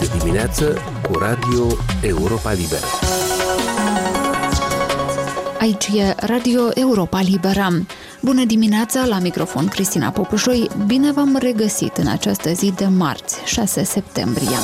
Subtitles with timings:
[0.00, 1.66] este dimineață cu Radio
[2.00, 2.86] Europa Liberă.
[5.60, 7.68] Aici e Radio Europa Liberă.
[8.20, 10.70] Bună dimineața, la microfon Cristina Popușoi.
[10.86, 14.56] Bine v-am regăsit în această zi de marți, 6 septembrie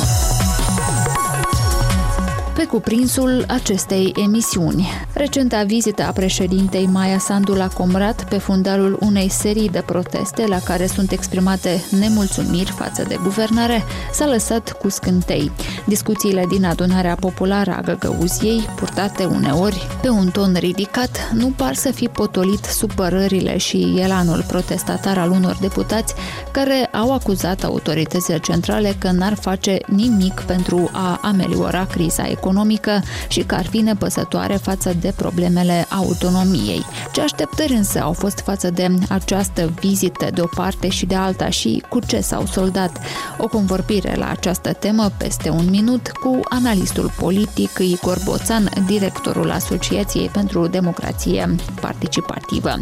[2.60, 4.88] pe cuprinsul acestei emisiuni.
[5.14, 10.58] Recenta vizită a președintei Maia Sandu la Comrat pe fundalul unei serii de proteste la
[10.58, 15.52] care sunt exprimate nemulțumiri față de guvernare s-a lăsat cu scântei.
[15.86, 21.90] Discuțiile din adunarea populară a Găgăuziei, purtate uneori pe un ton ridicat, nu par să
[21.90, 26.14] fi potolit supărările și elanul protestatar al unor deputați
[26.50, 33.00] care au acuzat autoritățile centrale că n-ar face nimic pentru a ameliora criza economică economică
[33.28, 36.84] și că ar fi nepăsătoare față de problemele autonomiei.
[37.12, 41.48] Ce așteptări însă au fost față de această vizită de o parte și de alta
[41.48, 42.98] și cu ce s-au soldat?
[43.38, 50.28] O convorbire la această temă peste un minut cu analistul politic Igor Boțan, directorul Asociației
[50.28, 52.74] pentru Democrație Participativă.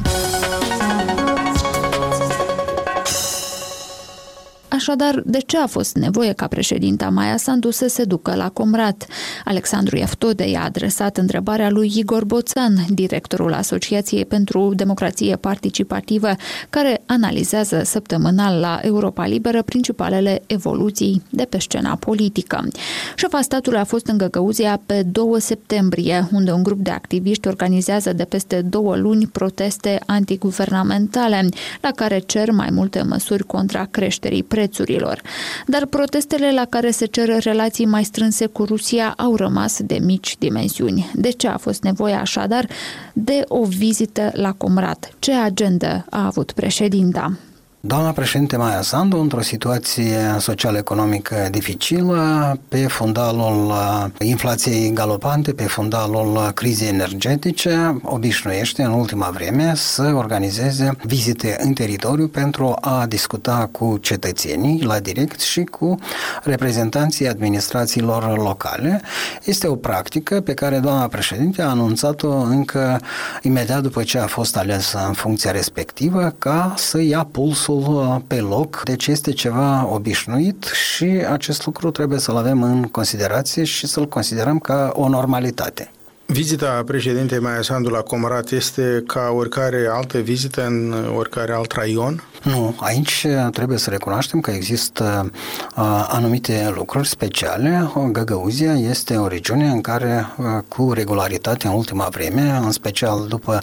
[4.88, 9.06] Așadar, de ce a fost nevoie ca președinta Maia Sandu să se ducă la Comrat?
[9.44, 16.28] Alexandru Iaftode i-a adresat întrebarea lui Igor Boțan, directorul Asociației pentru Democrație Participativă,
[16.70, 22.68] care analizează săptămânal la Europa Liberă principalele evoluții de pe scena politică.
[23.16, 28.12] Șefa statului a fost în Găgăuzia pe 2 septembrie, unde un grup de activiști organizează
[28.12, 31.48] de peste două luni proteste antiguvernamentale,
[31.80, 35.22] la care cer mai multe măsuri contra creșterii prețurilor prețurilor.
[35.66, 40.36] Dar protestele la care se cer relații mai strânse cu Rusia au rămas de mici
[40.38, 41.10] dimensiuni.
[41.14, 42.68] De ce a fost nevoie așadar
[43.12, 45.12] de o vizită la Comrat?
[45.18, 47.38] Ce agendă a avut președinta?
[47.80, 56.34] Doamna președinte Maia Sandu, într-o situație social-economică dificilă, pe fundalul uh, inflației galopante, pe fundalul
[56.34, 63.68] uh, crizei energetice, obișnuiește în ultima vreme să organizeze vizite în teritoriu pentru a discuta
[63.72, 65.98] cu cetățenii la direct și cu
[66.42, 69.02] reprezentanții administrațiilor locale.
[69.44, 73.00] Este o practică pe care doamna președinte a anunțat-o încă
[73.42, 78.40] imediat după ce a fost alesă în funcția respectivă ca să ia pulsul totul pe
[78.40, 84.08] loc, deci este ceva obișnuit și acest lucru trebuie să-l avem în considerație și să-l
[84.08, 85.90] considerăm ca o normalitate.
[86.32, 92.22] Vizita președintei Maia Sandu la Comrat este ca oricare altă vizită în oricare alt raion?
[92.42, 95.30] Nu, aici trebuie să recunoaștem că există
[95.76, 97.92] uh, anumite lucruri speciale.
[98.12, 103.60] Găgăuzia este o regiune în care uh, cu regularitate în ultima vreme, în special după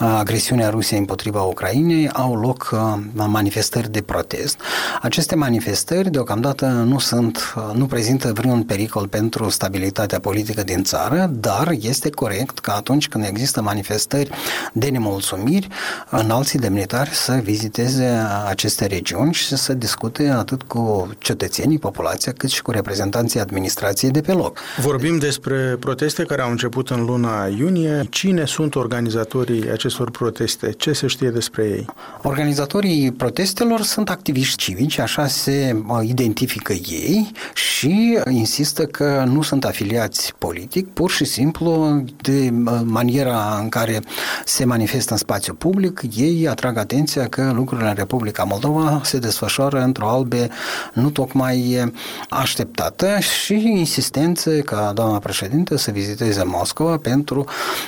[0.00, 4.56] uh, agresiunea Rusiei împotriva Ucrainei, au loc uh, manifestări de protest.
[5.00, 11.30] Aceste manifestări deocamdată nu sunt, uh, nu prezintă vreun pericol pentru stabilitatea politică din țară,
[11.32, 14.30] dar este este corect că atunci când există manifestări
[14.72, 15.68] de nemulțumiri,
[16.10, 22.62] înalții demnitari să viziteze aceste regiuni și să discute atât cu cetățenii, populația, cât și
[22.62, 24.58] cu reprezentanții administrației de pe loc.
[24.80, 28.06] Vorbim despre proteste care au început în luna iunie.
[28.10, 30.72] Cine sunt organizatorii acestor proteste?
[30.72, 31.86] Ce se știe despre ei?
[32.22, 40.32] Organizatorii protestelor sunt activiști civici, așa se identifică ei și insistă că nu sunt afiliați
[40.38, 42.50] politic, pur și simplu de
[42.84, 44.00] maniera în care
[44.44, 49.82] se manifestă în spațiu public, ei atrag atenția că lucrurile în Republica Moldova se desfășoară
[49.82, 50.48] într-o albe
[50.92, 51.92] nu tocmai
[52.28, 57.44] așteptată și insistențe ca doamna președinte să viziteze Moscova pentru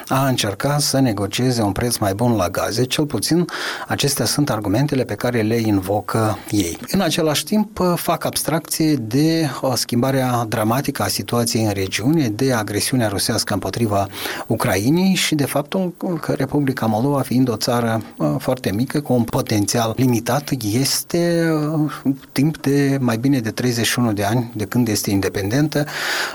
[0.08, 2.84] a încerca să negocieze un preț mai bun la gaze.
[2.84, 3.46] Cel puțin
[3.88, 6.78] acestea sunt argumentele pe care le invocă ei.
[6.90, 13.52] În același timp fac abstracție de schimbarea dramatică a situației în regiune, de agresiunea rusească
[13.52, 14.08] împotriva împotriva
[14.46, 19.22] Ucrainei și de faptul că Republica Moldova, fiind o țară uh, foarte mică, cu un
[19.22, 25.10] potențial limitat, este uh, timp de mai bine de 31 de ani de când este
[25.10, 25.86] independentă,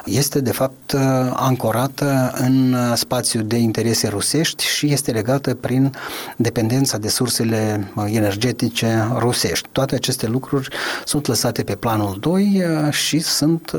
[0.05, 1.01] este de fapt uh,
[1.33, 5.91] ancorată în spațiu de interese rusești și este legată prin
[6.35, 9.67] dependența de sursele energetice rusești.
[9.71, 10.67] Toate aceste lucruri
[11.05, 13.71] sunt lăsate pe planul 2 și sunt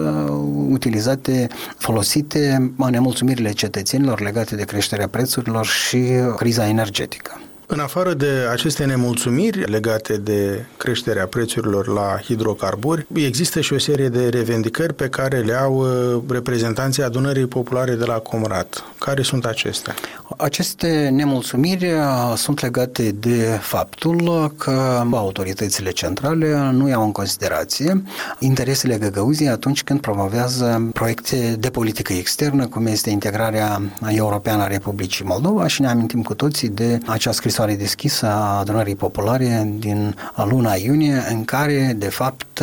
[0.68, 5.98] utilizate, folosite în nemulțumirile cetățenilor cetățenilor legate de creșterea prețurilor și
[6.36, 7.40] criza energetică.
[7.72, 14.08] În afară de aceste nemulțumiri legate de creșterea prețurilor la hidrocarburi, există și o serie
[14.08, 18.84] de revendicări pe care le au uh, reprezentanții adunării populare de la Comrat.
[19.04, 19.94] Care sunt acestea?
[20.36, 28.02] Aceste nemulțumiri uh, sunt legate de faptul că autoritățile centrale nu iau în considerație
[28.38, 35.24] interesele Găgăuziei atunci când promovează proiecte de politică externă, cum este integrarea europeană a Republicii
[35.24, 40.14] Moldova și ne amintim cu toții de acea scrisoare deschisă a adunării populare din
[40.48, 42.62] luna iunie, în care, de fapt,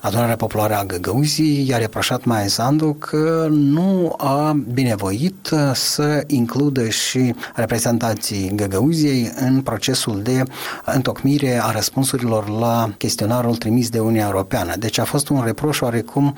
[0.00, 7.34] adunarea populară a Găgăuziei i-a reproșat mai Sandu că nu a binevoit să includă și
[7.54, 10.42] reprezentanții Găgăuziei în procesul de
[10.84, 14.72] întocmire a răspunsurilor la chestionarul trimis de Uniunea Europeană.
[14.78, 16.34] Deci a fost un reproș oarecum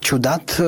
[0.00, 0.62] ciudat,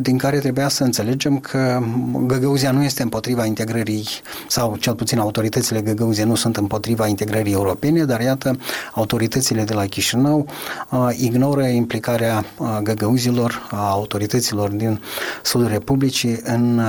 [0.00, 1.82] din care trebuia să înțelegem că
[2.26, 4.08] Găgăuzia nu este împotriva integrării,
[4.46, 8.58] sau cel puțin autoritățile Găgăuzie nu sunt împotriva integrării europene, dar iată,
[8.94, 10.46] autoritățile de la Chișinău
[10.90, 15.00] uh, ignoră implicarea uh, găgăuzilor, a autorităților din
[15.42, 16.80] sudul Republicii în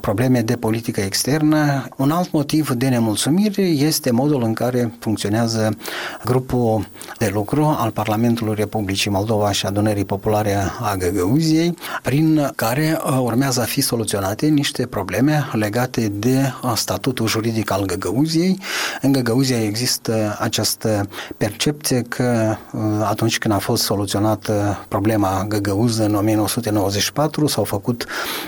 [0.00, 1.88] probleme de politică externă.
[1.96, 5.76] Un alt motiv de nemulțumire este modul în care funcționează
[6.24, 6.88] grupul
[7.18, 13.64] de lucru al Parlamentului Republicii Moldova și Adunării Populare a Găgăuziei, prin care urmează a
[13.64, 18.58] fi soluționate niște probleme legate de statutul juridic al Găgăuziei.
[19.02, 22.56] În Găgăuzia există această percepție că
[23.02, 28.06] atunci când a fost soluționată problema Găgăuză în 1994 s-au făcut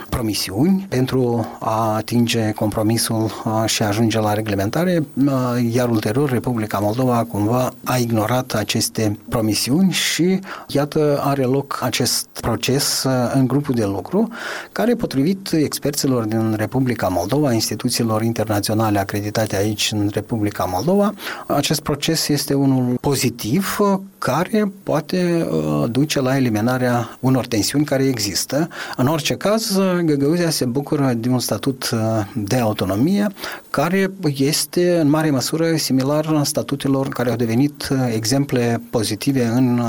[0.08, 3.30] promisiuni pentru pentru a atinge compromisul
[3.66, 5.04] și a ajunge la reglementare,
[5.72, 13.06] iar ulterior Republica Moldova cumva a ignorat aceste promisiuni și iată are loc acest proces
[13.34, 14.28] în grupul de lucru
[14.72, 21.14] care potrivit experților din Republica Moldova, instituțiilor internaționale acreditate aici în Republica Moldova,
[21.46, 23.78] acest proces este unul pozitiv
[24.18, 25.48] care poate
[25.90, 28.68] duce la eliminarea unor tensiuni care există.
[28.96, 31.98] În orice caz, Găgăuzia se bucură bucură de un statut uh,
[32.34, 33.26] de autonomie
[33.70, 39.86] care este în mare măsură similar statutelor care au devenit uh, exemple pozitive în uh,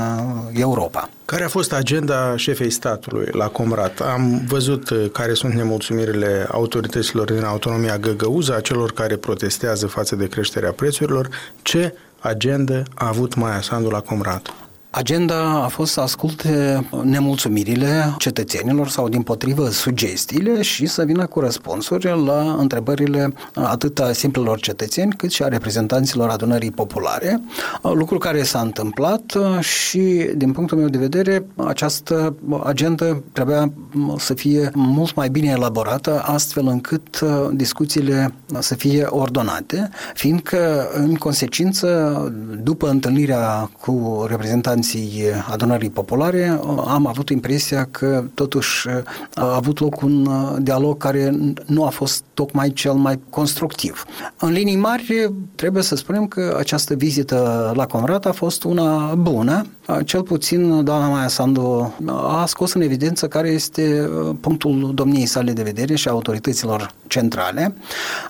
[0.52, 1.08] Europa.
[1.24, 4.00] Care a fost agenda șefei statului la Comrat?
[4.00, 10.72] Am văzut care sunt nemulțumirile autorităților din autonomia Găgăuza, celor care protestează față de creșterea
[10.72, 11.28] prețurilor.
[11.62, 14.61] Ce agenda a avut Maia Sandu la Comrat?
[14.94, 21.40] Agenda a fost să asculte nemulțumirile cetățenilor sau, din potrivă, sugestiile și să vină cu
[21.40, 27.42] răspunsuri la întrebările atât a simplelor cetățeni cât și a reprezentanților adunării populare,
[27.82, 32.34] lucru care s-a întâmplat și, din punctul meu de vedere, această
[32.64, 33.72] agenda trebuia
[34.18, 37.20] să fie mult mai bine elaborată, astfel încât
[37.52, 47.06] discuțiile să fie ordonate, fiindcă, în consecință, după întâlnirea cu reprezentanții reprezentanții adunării populare, am
[47.06, 48.88] avut impresia că totuși
[49.34, 50.28] a avut loc un
[50.62, 51.34] dialog care
[51.66, 54.04] nu a fost tocmai cel mai constructiv.
[54.38, 59.66] În linii mari, trebuie să spunem că această vizită la Comrat a fost una bună,
[60.04, 64.08] cel puțin doamna Maia Sandu a scos în evidență care este
[64.40, 67.74] punctul domniei sale de vedere și a autorităților centrale,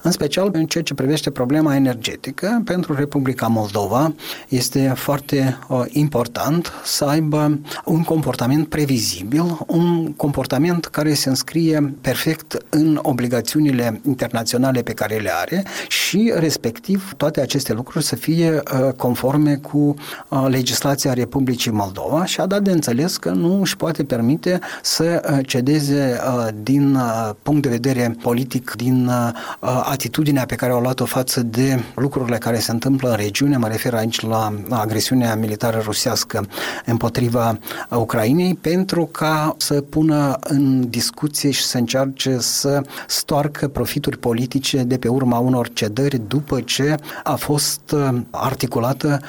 [0.03, 2.63] în special în ceea ce privește problema energetică.
[2.65, 4.15] Pentru Republica Moldova
[4.49, 5.59] este foarte
[5.89, 14.01] important important să aibă un comportament previzibil, un comportament care se înscrie perfect în obligațiunile
[14.07, 19.95] internaționale pe care le are și, respectiv, toate aceste lucruri să fie uh, conforme cu
[20.29, 25.23] uh, legislația Republicii Moldova și a dat de înțeles că nu își poate permite să
[25.33, 26.21] uh, cedeze
[26.63, 26.99] din
[27.43, 29.11] punct de vedere politic, din
[29.83, 33.95] atitudinea pe care au luat-o față de lucrurile care se întâmplă în regiune, mă refer
[33.95, 36.47] aici la agresiunea militară rusească rusească
[36.85, 37.59] împotriva
[37.91, 44.99] Ucrainei pentru ca să pună în discuție și să încearce să stoarcă profituri politice de
[44.99, 49.21] pe urma unor cedări după ce a fost uh, articulată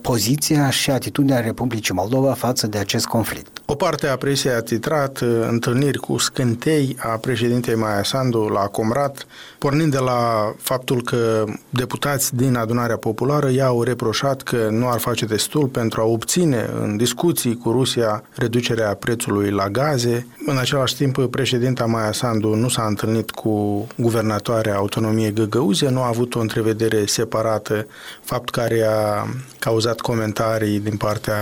[0.00, 3.62] poziția și atitudinea Republicii Moldova față de acest conflict.
[3.80, 8.60] O parte a presiei a titrat uh, întâlniri cu scântei a președintei Maia Sandu la
[8.60, 9.26] Comrat,
[9.58, 15.24] pornind de la faptul că deputați din adunarea populară i-au reproșat că nu ar face
[15.24, 20.26] destul pentru a obține în discuții cu Rusia reducerea prețului la gaze.
[20.46, 26.06] În același timp, președinta Maia Sandu nu s-a întâlnit cu guvernatoarea autonomiei Găgăuze, nu a
[26.06, 27.86] avut o întrevedere separată,
[28.22, 29.26] fapt care a
[29.58, 31.38] cauzat comentarii din partea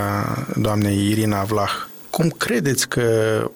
[0.57, 3.03] doamnei Irina Vlah Cum credeți că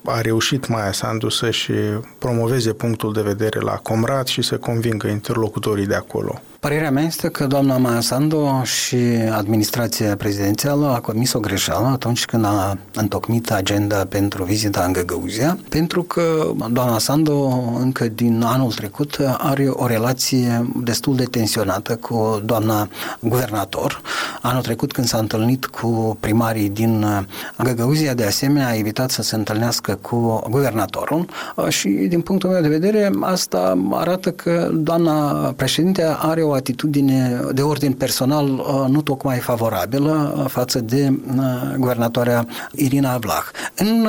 [0.05, 1.73] a reușit Maia Sandu să-și
[2.19, 6.41] promoveze punctul de vedere la Comrat și să convingă interlocutorii de acolo?
[6.63, 8.97] Părerea mea este că doamna Maia Sandu și
[9.31, 15.59] administrația prezidențială a comis o greșeală atunci când a întocmit agenda pentru vizita în Găgăuzia,
[15.69, 17.35] pentru că doamna Sandu
[17.81, 22.89] încă din anul trecut are o relație destul de tensionată cu doamna
[23.21, 24.01] guvernator.
[24.43, 27.07] Anul trecut când s-a întâlnit cu primarii din
[27.63, 31.27] Găgăuzia, de asemenea a evitat să se întâlnească cu guvernatorul
[31.69, 37.41] și din punctul meu de vedere asta arată că doamna președinte are o o atitudine
[37.53, 43.45] de ordin personal uh, nu tocmai favorabilă uh, față de uh, guvernatoarea Irina Vlah.
[43.75, 44.09] În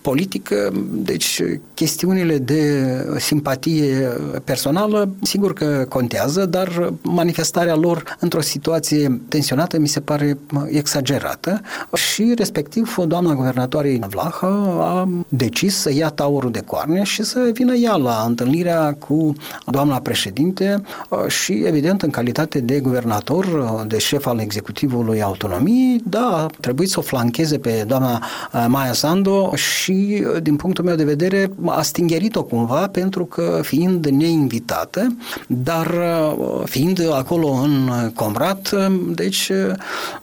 [0.00, 1.42] politică, deci,
[1.74, 2.84] chestiunile de
[3.18, 4.08] simpatie
[4.44, 11.60] personală, sigur că contează, dar manifestarea lor într-o situație tensionată mi se pare exagerată
[11.94, 14.38] și, respectiv, doamna guvernatoare Vlah
[14.80, 19.32] a decis să ia taurul de coarne și să vină ea la întâlnirea cu
[19.66, 20.82] doamna președinte
[21.28, 23.46] și evident, în calitate de guvernator,
[23.86, 29.52] de șef al executivului autonomiei, da, trebuie să o flancheze pe doamna uh, Maia Sandu
[29.54, 35.86] și, uh, din punctul meu de vedere, a stingerit-o cumva pentru că fiind neinvitată, dar
[35.86, 38.70] uh, fiind acolo în Comrat,
[39.14, 39.50] deci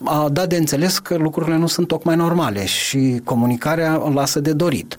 [0.03, 4.96] a dat de înțeles că lucrurile nu sunt tocmai normale și comunicarea lasă de dorit.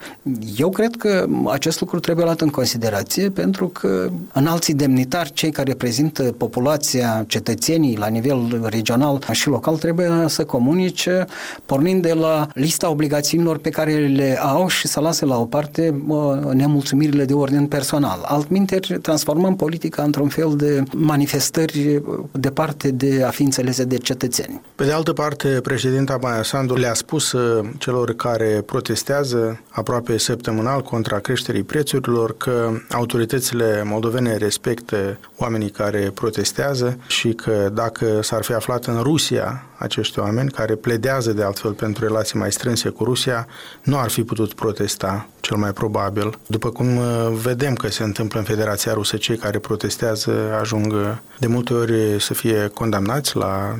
[0.56, 5.50] Eu cred că acest lucru trebuie luat în considerație pentru că în alții demnitari, cei
[5.50, 11.24] care reprezintă populația, cetățenii la nivel regional și local trebuie să comunice
[11.66, 16.04] pornind de la lista obligațiunilor pe care le au și să lase la o parte
[16.52, 18.20] nemulțumirile de ordin personal.
[18.22, 24.60] Altminteri, transformăm politica într-un fel de manifestări departe de a fi înțelese de cetățeni.
[24.74, 30.80] Pe de altă parte, președinta Maia Sandu le-a spus uh, celor care protestează aproape săptămânal
[30.80, 38.42] contra creșterii prețurilor că autoritățile moldovene respectă oamenii care protestează protestează și că dacă s-ar
[38.42, 43.04] fi aflat în Rusia acești oameni, care pledează de altfel pentru relații mai strânse cu
[43.04, 43.46] Rusia,
[43.82, 46.38] nu ar fi putut protesta, cel mai probabil.
[46.46, 47.04] După cum uh,
[47.42, 52.20] vedem că se întâmplă în Federația Rusă, cei care protestează ajung uh, de multe ori
[52.20, 53.76] să fie condamnați la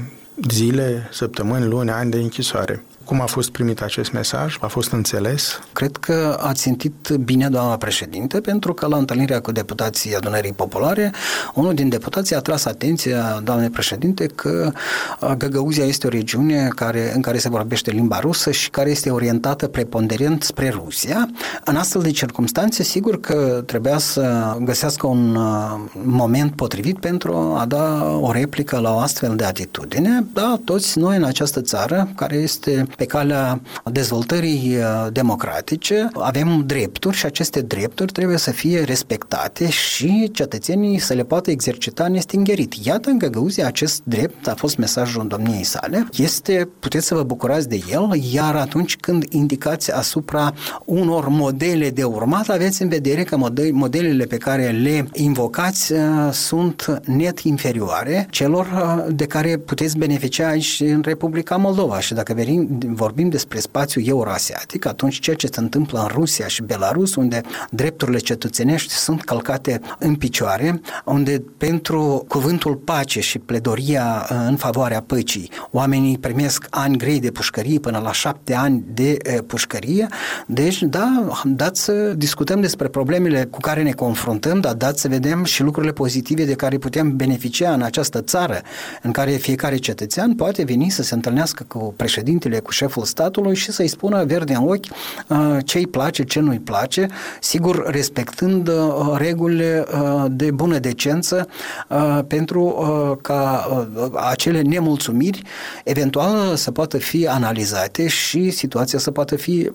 [0.49, 2.85] zile, săptămâni, luni, ani de închisoare.
[3.09, 4.57] Cum a fost primit acest mesaj?
[4.61, 5.61] A fost înțeles?
[5.73, 11.13] Cred că a țintit bine doamna președinte, pentru că la întâlnirea cu deputații adunării populare,
[11.55, 14.73] unul din deputații a tras atenția doamnei președinte că
[15.39, 19.67] Găgăuzia este o regiune care, în care se vorbește limba rusă și care este orientată
[19.67, 21.29] preponderent spre Rusia.
[21.65, 25.39] În astfel de circunstanțe, sigur că trebuia să găsească un
[25.93, 30.27] moment potrivit pentru a da o replică la o astfel de atitudine.
[30.33, 33.61] Da, toți noi în această țară, care este pe calea
[33.93, 41.15] dezvoltării uh, democratice, avem drepturi și aceste drepturi trebuie să fie respectate și cetățenii să
[41.15, 42.75] le poată exercita nestingerit.
[42.75, 46.09] Iată în Găgăuzia acest drept a fost mesajul domniei sale.
[46.17, 52.05] Este, puteți să vă bucurați de el, iar atunci când indicați asupra unor modele de
[52.05, 53.37] urmat, aveți în vedere că
[53.73, 55.99] modelele pe care le invocați uh,
[56.33, 62.01] sunt net inferioare celor uh, de care puteți beneficia aici în Republica Moldova.
[62.01, 62.35] Și dacă
[62.95, 67.41] vorbim despre spațiul euroasiatic, atunci ceea ce se întâmplă în Rusia și Belarus, unde
[67.71, 75.01] drepturile cetățenești sunt călcate în picioare, unde pentru cuvântul pace și pledoria uh, în favoarea
[75.01, 80.07] păcii, oamenii primesc ani grei de pușcărie până la șapte ani de uh, pușcărie.
[80.47, 85.45] Deci, da, dați să discutăm despre problemele cu care ne confruntăm, dar dați să vedem
[85.45, 88.61] și lucrurile pozitive de care putem beneficia în această țară,
[89.03, 93.73] în care fiecare cetățean poate veni să se întâlnească cu președintele, cu șeful statului și
[93.73, 94.85] să-i spună verde în ochi
[95.29, 97.09] uh, ce îi place, ce nu îi place,
[97.41, 101.49] sigur respectând uh, regulile uh, de bună decență
[102.27, 102.67] pentru
[103.23, 103.69] ca
[104.31, 105.43] acele nemulțumiri
[105.85, 109.71] eventual să poată fi analizate și situația să poată fi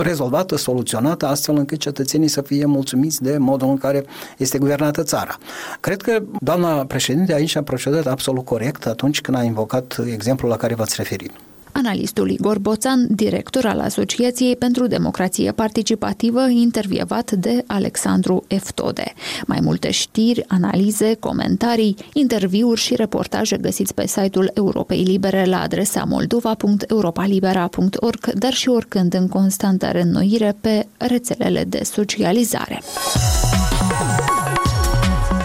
[0.00, 4.04] rezolvată, soluționată, astfel încât cetățenii să fie mulțumiți de modul în care
[4.36, 5.38] este guvernată țara.
[5.80, 10.56] Cred că doamna președinte aici a procedat absolut corect atunci când a invocat exemplul la
[10.56, 11.30] care v-ați referit
[11.72, 19.12] analistul Igor Boțan, director al Asociației pentru Democrație Participativă, intervievat de Alexandru Eftode.
[19.46, 26.04] Mai multe știri, analize, comentarii, interviuri și reportaje găsiți pe site-ul Europei Libere la adresa
[26.04, 32.82] moldova.europalibera.org, dar și oricând în constantă reînnoire pe rețelele de socializare.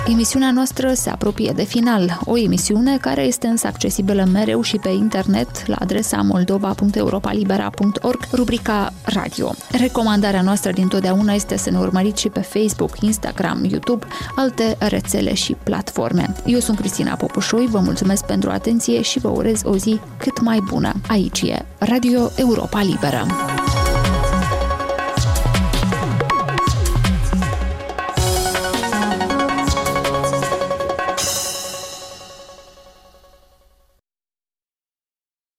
[0.08, 4.90] Emisiunea noastră se apropie de final, o emisiune care este însă accesibilă mereu și pe
[4.90, 9.52] internet la adresa moldova.europalibera.org, rubrica Radio.
[9.72, 15.34] Recomandarea noastră din totdeauna este să ne urmăriți și pe Facebook, Instagram, YouTube, alte rețele
[15.34, 16.36] și platforme.
[16.46, 20.60] Eu sunt Cristina Popușoi, vă mulțumesc pentru atenție și vă urez o zi cât mai
[20.70, 20.92] bună.
[21.08, 23.26] Aici e Radio Europa Liberă.